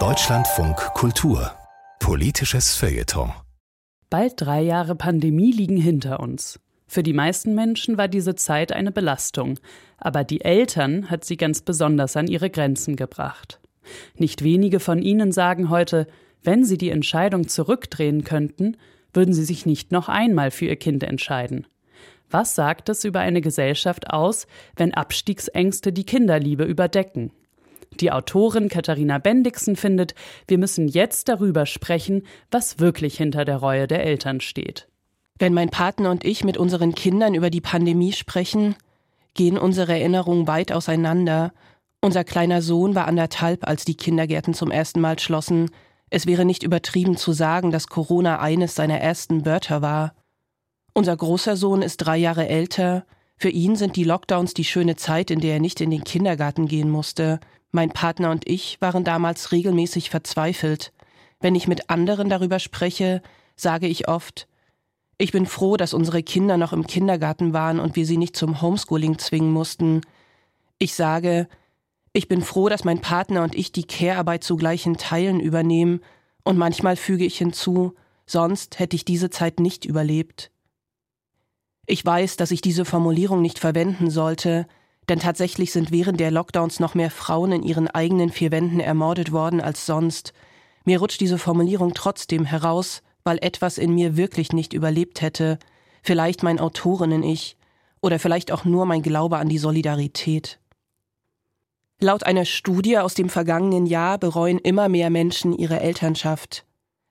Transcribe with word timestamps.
Deutschlandfunk 0.00 0.76
Kultur 0.94 1.52
Politisches 2.00 2.74
Feuilleton 2.74 3.32
Bald 4.10 4.32
drei 4.34 4.62
Jahre 4.62 4.96
Pandemie 4.96 5.52
liegen 5.52 5.76
hinter 5.76 6.18
uns. 6.18 6.58
Für 6.88 7.04
die 7.04 7.12
meisten 7.12 7.54
Menschen 7.54 7.96
war 7.96 8.08
diese 8.08 8.34
Zeit 8.34 8.72
eine 8.72 8.90
Belastung, 8.90 9.60
aber 9.96 10.24
die 10.24 10.40
Eltern 10.40 11.08
hat 11.08 11.24
sie 11.24 11.36
ganz 11.36 11.62
besonders 11.62 12.16
an 12.16 12.26
ihre 12.26 12.50
Grenzen 12.50 12.96
gebracht. 12.96 13.60
Nicht 14.16 14.42
wenige 14.42 14.80
von 14.80 15.00
ihnen 15.00 15.30
sagen 15.30 15.70
heute, 15.70 16.08
wenn 16.42 16.64
sie 16.64 16.78
die 16.78 16.90
Entscheidung 16.90 17.46
zurückdrehen 17.46 18.24
könnten, 18.24 18.76
würden 19.12 19.34
sie 19.34 19.44
sich 19.44 19.66
nicht 19.66 19.92
noch 19.92 20.08
einmal 20.08 20.50
für 20.50 20.64
ihr 20.64 20.74
Kind 20.74 21.04
entscheiden. 21.04 21.68
Was 22.28 22.56
sagt 22.56 22.88
es 22.88 23.04
über 23.04 23.20
eine 23.20 23.40
Gesellschaft 23.40 24.10
aus, 24.10 24.48
wenn 24.74 24.94
Abstiegsängste 24.94 25.92
die 25.92 26.06
Kinderliebe 26.06 26.64
überdecken? 26.64 27.30
Die 28.00 28.12
Autorin 28.12 28.68
Katharina 28.68 29.18
Bendixen 29.18 29.76
findet, 29.76 30.14
wir 30.48 30.58
müssen 30.58 30.88
jetzt 30.88 31.28
darüber 31.28 31.66
sprechen, 31.66 32.22
was 32.50 32.78
wirklich 32.78 33.16
hinter 33.16 33.44
der 33.44 33.58
Reue 33.58 33.86
der 33.86 34.04
Eltern 34.04 34.40
steht. 34.40 34.88
Wenn 35.38 35.54
mein 35.54 35.70
Partner 35.70 36.10
und 36.10 36.24
ich 36.24 36.44
mit 36.44 36.56
unseren 36.56 36.94
Kindern 36.94 37.34
über 37.34 37.50
die 37.50 37.60
Pandemie 37.60 38.12
sprechen, 38.12 38.76
gehen 39.34 39.58
unsere 39.58 39.92
Erinnerungen 39.92 40.46
weit 40.46 40.72
auseinander. 40.72 41.52
Unser 42.00 42.22
kleiner 42.22 42.62
Sohn 42.62 42.94
war 42.94 43.06
anderthalb, 43.06 43.66
als 43.66 43.84
die 43.84 43.96
Kindergärten 43.96 44.54
zum 44.54 44.70
ersten 44.70 45.00
Mal 45.00 45.18
schlossen. 45.18 45.70
Es 46.10 46.26
wäre 46.26 46.44
nicht 46.44 46.62
übertrieben 46.62 47.16
zu 47.16 47.32
sagen, 47.32 47.72
dass 47.72 47.88
Corona 47.88 48.38
eines 48.38 48.76
seiner 48.76 49.00
ersten 49.00 49.44
Wörter 49.44 49.82
war. 49.82 50.14
Unser 50.92 51.16
großer 51.16 51.56
Sohn 51.56 51.82
ist 51.82 51.96
drei 51.96 52.16
Jahre 52.16 52.48
älter. 52.48 53.04
Für 53.36 53.48
ihn 53.48 53.74
sind 53.74 53.96
die 53.96 54.04
Lockdowns 54.04 54.54
die 54.54 54.64
schöne 54.64 54.94
Zeit, 54.94 55.32
in 55.32 55.40
der 55.40 55.54
er 55.54 55.60
nicht 55.60 55.80
in 55.80 55.90
den 55.90 56.04
Kindergarten 56.04 56.68
gehen 56.68 56.88
musste. 56.88 57.40
Mein 57.74 57.90
Partner 57.90 58.30
und 58.30 58.48
ich 58.48 58.80
waren 58.80 59.02
damals 59.02 59.50
regelmäßig 59.50 60.08
verzweifelt. 60.08 60.92
Wenn 61.40 61.56
ich 61.56 61.66
mit 61.66 61.90
anderen 61.90 62.28
darüber 62.28 62.60
spreche, 62.60 63.20
sage 63.56 63.88
ich 63.88 64.06
oft, 64.06 64.46
ich 65.18 65.32
bin 65.32 65.44
froh, 65.44 65.76
dass 65.76 65.92
unsere 65.92 66.22
Kinder 66.22 66.56
noch 66.56 66.72
im 66.72 66.86
Kindergarten 66.86 67.52
waren 67.52 67.80
und 67.80 67.96
wir 67.96 68.06
sie 68.06 68.16
nicht 68.16 68.36
zum 68.36 68.62
Homeschooling 68.62 69.18
zwingen 69.18 69.50
mussten. 69.50 70.02
Ich 70.78 70.94
sage, 70.94 71.48
ich 72.12 72.28
bin 72.28 72.42
froh, 72.42 72.68
dass 72.68 72.84
mein 72.84 73.00
Partner 73.00 73.42
und 73.42 73.56
ich 73.56 73.72
die 73.72 73.88
Care-Arbeit 73.88 74.44
zu 74.44 74.54
gleichen 74.54 74.96
Teilen 74.96 75.40
übernehmen, 75.40 76.00
und 76.44 76.56
manchmal 76.56 76.94
füge 76.94 77.24
ich 77.24 77.38
hinzu, 77.38 77.94
sonst 78.24 78.78
hätte 78.78 78.94
ich 78.94 79.04
diese 79.04 79.30
Zeit 79.30 79.58
nicht 79.58 79.84
überlebt. 79.84 80.52
Ich 81.86 82.06
weiß, 82.06 82.36
dass 82.36 82.52
ich 82.52 82.60
diese 82.60 82.84
Formulierung 82.84 83.42
nicht 83.42 83.58
verwenden 83.58 84.10
sollte, 84.10 84.68
denn 85.08 85.18
tatsächlich 85.18 85.72
sind 85.72 85.90
während 85.90 86.20
der 86.20 86.30
Lockdowns 86.30 86.80
noch 86.80 86.94
mehr 86.94 87.10
Frauen 87.10 87.52
in 87.52 87.62
ihren 87.62 87.88
eigenen 87.88 88.30
vier 88.30 88.50
Wänden 88.50 88.80
ermordet 88.80 89.32
worden 89.32 89.60
als 89.60 89.86
sonst. 89.86 90.32
Mir 90.84 90.98
rutscht 90.98 91.20
diese 91.20 91.38
Formulierung 91.38 91.94
trotzdem 91.94 92.44
heraus, 92.44 93.02
weil 93.22 93.38
etwas 93.40 93.78
in 93.78 93.94
mir 93.94 94.16
wirklich 94.16 94.52
nicht 94.52 94.72
überlebt 94.72 95.20
hätte, 95.20 95.58
vielleicht 96.02 96.42
mein 96.42 96.58
Autorinnen-Ich 96.58 97.56
oder 98.00 98.18
vielleicht 98.18 98.52
auch 98.52 98.64
nur 98.64 98.86
mein 98.86 99.02
Glaube 99.02 99.38
an 99.38 99.48
die 99.48 99.58
Solidarität. 99.58 100.58
Laut 102.00 102.24
einer 102.24 102.44
Studie 102.44 102.98
aus 102.98 103.14
dem 103.14 103.30
vergangenen 103.30 103.86
Jahr 103.86 104.18
bereuen 104.18 104.58
immer 104.58 104.88
mehr 104.88 105.10
Menschen 105.10 105.56
ihre 105.56 105.80
Elternschaft. 105.80 106.66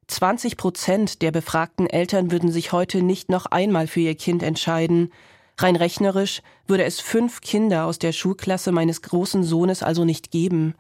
20 0.08 0.58
Prozent 0.58 1.22
der 1.22 1.32
befragten 1.32 1.88
Eltern 1.88 2.32
würden 2.32 2.52
sich 2.52 2.72
heute 2.72 3.02
nicht 3.02 3.30
noch 3.30 3.48
einmal 3.48 3.88
für 3.88 4.02
ihr 4.02 4.16
Kind 4.16 4.44
entscheiden, 4.44 5.12
Rein 5.58 5.76
rechnerisch 5.76 6.42
würde 6.68 6.84
es 6.84 7.00
fünf 7.00 7.42
Kinder 7.42 7.86
aus 7.86 8.00
der 8.00 8.12
Schulklasse 8.12 8.72
meines 8.72 9.02
großen 9.02 9.44
Sohnes 9.44 9.84
also 9.84 10.04
nicht 10.04 10.32
geben. 10.32 10.76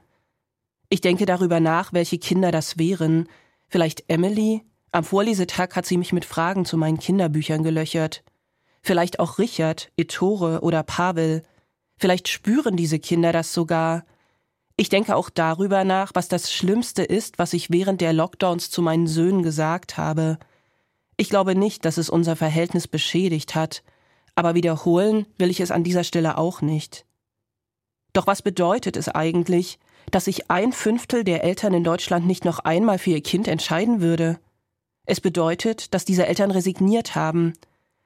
Ich 0.89 1.01
denke 1.01 1.25
darüber 1.25 1.59
nach, 1.59 1.93
welche 1.93 2.17
Kinder 2.17 2.51
das 2.51 2.77
wären. 2.77 3.27
Vielleicht 3.67 4.05
Emily? 4.07 4.63
Am 4.91 5.03
Vorlesetag 5.03 5.75
hat 5.75 5.85
sie 5.85 5.97
mich 5.97 6.13
mit 6.13 6.25
Fragen 6.25 6.65
zu 6.65 6.77
meinen 6.77 6.99
Kinderbüchern 6.99 7.63
gelöchert. 7.63 8.23
Vielleicht 8.81 9.19
auch 9.19 9.39
Richard, 9.39 9.91
Ettore 9.95 10.61
oder 10.61 10.83
Pavel. 10.83 11.43
Vielleicht 11.97 12.27
spüren 12.27 12.75
diese 12.75 12.99
Kinder 12.99 13.31
das 13.31 13.53
sogar. 13.53 14.05
Ich 14.75 14.89
denke 14.89 15.15
auch 15.15 15.29
darüber 15.29 15.83
nach, 15.83 16.11
was 16.13 16.27
das 16.27 16.51
Schlimmste 16.51 17.03
ist, 17.03 17.39
was 17.39 17.53
ich 17.53 17.71
während 17.71 18.01
der 18.01 18.13
Lockdowns 18.13 18.69
zu 18.69 18.81
meinen 18.81 19.07
Söhnen 19.07 19.43
gesagt 19.43 19.97
habe. 19.97 20.37
Ich 21.15 21.29
glaube 21.29 21.55
nicht, 21.55 21.85
dass 21.85 21.97
es 21.97 22.09
unser 22.09 22.35
Verhältnis 22.35 22.87
beschädigt 22.87 23.55
hat 23.55 23.83
aber 24.35 24.55
wiederholen 24.55 25.25
will 25.37 25.49
ich 25.49 25.59
es 25.59 25.71
an 25.71 25.83
dieser 25.83 26.03
Stelle 26.03 26.37
auch 26.37 26.61
nicht. 26.61 27.05
Doch 28.13 28.27
was 28.27 28.41
bedeutet 28.41 28.97
es 28.97 29.09
eigentlich, 29.09 29.79
dass 30.11 30.25
sich 30.25 30.49
ein 30.51 30.71
Fünftel 30.71 31.23
der 31.23 31.43
Eltern 31.43 31.73
in 31.73 31.83
Deutschland 31.83 32.25
nicht 32.25 32.45
noch 32.45 32.59
einmal 32.59 32.99
für 32.99 33.11
ihr 33.11 33.21
Kind 33.21 33.47
entscheiden 33.47 34.01
würde? 34.01 34.39
Es 35.05 35.19
bedeutet, 35.19 35.93
dass 35.93 36.05
diese 36.05 36.27
Eltern 36.27 36.51
resigniert 36.51 37.15
haben. 37.15 37.53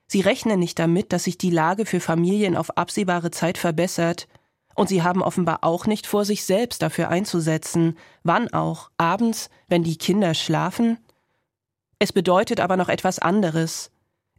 Sie 0.08 0.22
rechnen 0.22 0.60
nicht 0.60 0.80
damit, 0.80 1.12
dass 1.12 1.26
sich 1.26 1.38
die 1.38 1.52
Lage 1.52 1.86
für 1.86 2.00
Familien 2.00 2.56
auf 2.56 2.78
absehbare 2.78 3.32
Zeit 3.32 3.58
verbessert, 3.58 4.28
und 4.78 4.90
sie 4.90 5.02
haben 5.02 5.24
offenbar 5.24 5.64
auch 5.64 5.88
nicht 5.88 6.06
vor, 6.06 6.24
sich 6.24 6.46
selbst 6.46 6.84
dafür 6.84 7.10
einzusetzen, 7.10 7.98
wann 8.22 8.54
auch, 8.54 8.92
abends, 8.98 9.50
wenn 9.68 9.84
die 9.84 9.98
Kinder 9.98 10.36
schlafen? 10.36 11.00
Es 11.98 12.14
bedeutet 12.14 12.60
aber 12.60 12.78
noch 12.78 12.88
etwas 12.88 13.18
anderes. 13.18 13.90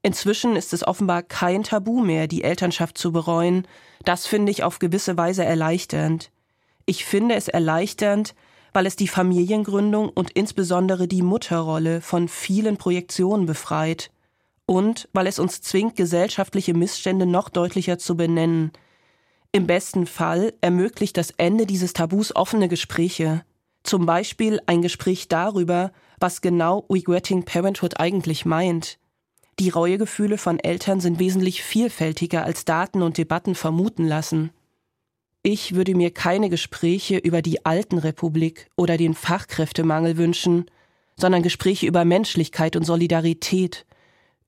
Inzwischen 0.03 0.57
ist 0.57 0.73
es 0.73 0.87
offenbar 0.87 1.23
kein 1.23 1.63
Tabu 1.63 2.01
mehr, 2.01 2.29
die 2.29 2.45
Elternschaft 2.45 2.99
zu 2.99 3.13
bereuen. 3.13 3.67
Das 4.05 4.27
finde 4.27 4.53
ich 4.53 4.63
auf 4.63 4.79
gewisse 4.79 5.17
Weise 5.17 5.45
erleichternd. 5.45 6.31
Ich 6.87 7.05
finde 7.05 7.35
es 7.35 7.49
erleichternd, 7.49 8.35
weil 8.73 8.87
es 8.87 8.97
die 8.97 9.09
Familiengründung 9.09 10.09
und 10.09 10.31
insbesondere 10.31 11.09
die 11.09 11.23
Mutterrolle 11.23 12.01
von 12.01 12.29
vielen 12.29 12.77
Projektionen 12.77 13.47
befreit 13.47 14.11
und 14.67 15.09
weil 15.15 15.27
es 15.27 15.39
uns 15.39 15.63
zwingt, 15.63 15.97
gesellschaftliche 15.97 16.75
Missstände 16.75 17.25
noch 17.27 17.49
deutlicher 17.49 17.99
zu 17.99 18.17
benennen. 18.17 18.71
Im 19.51 19.67
besten 19.67 20.07
Fall 20.07 20.53
ermöglicht 20.61 21.17
das 21.17 21.31
Ende 21.39 21.65
dieses 21.65 21.95
Tabus 21.95 22.37
offene 22.37 22.69
Gespräche. 22.69 23.45
Zum 23.83 24.05
Beispiel 24.05 24.61
ein 24.67 24.83
Gespräch 24.83 25.29
darüber, 25.29 25.91
was 26.21 26.43
genau 26.43 26.85
Regretting 26.91 27.45
Parenthood 27.45 27.99
eigentlich 27.99 28.45
meint. 28.45 28.99
Die 29.61 29.71
Reuegefühle 29.71 30.39
von 30.39 30.61
Eltern 30.61 31.01
sind 31.01 31.19
wesentlich 31.19 31.65
vielfältiger 31.65 32.45
als 32.45 32.65
Daten 32.65 33.03
und 33.03 33.19
Debatten 33.19 33.57
vermuten 33.57 34.07
lassen. 34.07 34.51
Ich 35.43 35.75
würde 35.75 35.97
mir 35.97 36.13
keine 36.13 36.49
Gespräche 36.49 37.17
über 37.17 37.43
die 37.43 37.67
alten 37.67 37.99
Republik 37.99 38.69
oder 38.77 38.97
den 38.97 39.15
Fachkräftemangel 39.15 40.17
wünschen, 40.17 40.67
sondern 41.17 41.43
Gespräche 41.43 41.87
über 41.87 42.05
Menschlichkeit 42.05 42.77
und 42.77 42.85
Solidarität, 42.85 43.85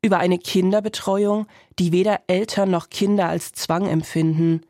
über 0.00 0.18
eine 0.18 0.38
Kinderbetreuung, 0.38 1.46
die 1.80 1.90
weder 1.90 2.20
Eltern 2.28 2.70
noch 2.70 2.88
Kinder 2.88 3.28
als 3.28 3.52
Zwang 3.52 3.88
empfinden, 3.88 4.60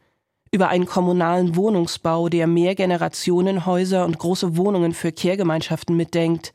über 0.53 0.69
einen 0.69 0.87
kommunalen 0.87 1.55
Wohnungsbau, 1.55 2.31
der 2.31 2.47
mehr 2.47 2.75
Generationenhäuser 2.75 4.06
und 4.06 4.19
große 4.19 4.56
Wohnungen 4.56 4.95
für 4.95 5.12
Kehrgemeinschaften 5.12 5.97
mitdenkt, 5.97 6.55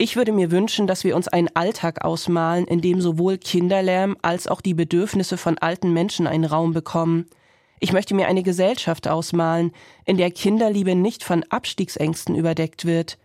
ich 0.00 0.16
würde 0.16 0.32
mir 0.32 0.50
wünschen, 0.50 0.86
dass 0.86 1.04
wir 1.04 1.14
uns 1.14 1.28
einen 1.28 1.54
Alltag 1.54 2.02
ausmalen, 2.02 2.64
in 2.64 2.80
dem 2.80 3.02
sowohl 3.02 3.36
Kinderlärm 3.36 4.16
als 4.22 4.46
auch 4.46 4.62
die 4.62 4.72
Bedürfnisse 4.72 5.36
von 5.36 5.58
alten 5.58 5.92
Menschen 5.92 6.26
einen 6.26 6.46
Raum 6.46 6.72
bekommen. 6.72 7.26
Ich 7.80 7.92
möchte 7.92 8.14
mir 8.14 8.26
eine 8.26 8.42
Gesellschaft 8.42 9.08
ausmalen, 9.08 9.72
in 10.06 10.16
der 10.16 10.30
Kinderliebe 10.30 10.94
nicht 10.94 11.22
von 11.22 11.44
Abstiegsängsten 11.50 12.34
überdeckt 12.34 12.86
wird. 12.86 13.18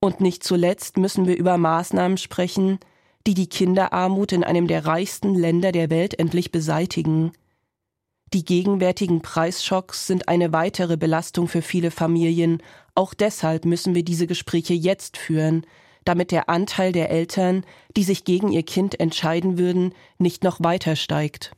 Und 0.00 0.20
nicht 0.20 0.42
zuletzt 0.42 0.96
müssen 0.96 1.28
wir 1.28 1.36
über 1.36 1.56
Maßnahmen 1.58 2.18
sprechen, 2.18 2.80
die 3.28 3.34
die 3.34 3.48
Kinderarmut 3.48 4.32
in 4.32 4.42
einem 4.42 4.66
der 4.66 4.86
reichsten 4.86 5.36
Länder 5.36 5.70
der 5.70 5.90
Welt 5.90 6.18
endlich 6.18 6.50
beseitigen. 6.50 7.30
Die 8.32 8.44
gegenwärtigen 8.44 9.22
Preisschocks 9.22 10.08
sind 10.08 10.26
eine 10.26 10.52
weitere 10.52 10.96
Belastung 10.96 11.46
für 11.46 11.62
viele 11.62 11.92
Familien. 11.92 12.60
Auch 12.96 13.14
deshalb 13.14 13.64
müssen 13.64 13.94
wir 13.94 14.02
diese 14.02 14.26
Gespräche 14.26 14.74
jetzt 14.74 15.16
führen, 15.16 15.64
damit 16.04 16.30
der 16.30 16.48
Anteil 16.48 16.92
der 16.92 17.10
Eltern, 17.10 17.64
die 17.96 18.04
sich 18.04 18.24
gegen 18.24 18.52
ihr 18.52 18.62
Kind 18.62 18.98
entscheiden 19.00 19.58
würden, 19.58 19.94
nicht 20.18 20.44
noch 20.44 20.60
weiter 20.60 20.96
steigt. 20.96 21.52